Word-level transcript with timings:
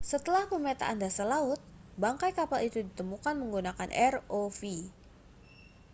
setelah 0.09 0.43
pemetaan 0.51 0.97
dasar 1.03 1.27
laut 1.33 1.59
bangkai 2.03 2.31
kapal 2.39 2.57
itu 2.67 2.79
ditemukan 2.87 3.35
menggunakan 3.41 3.89
rov 4.17 4.55